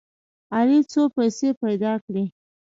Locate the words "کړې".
2.05-2.25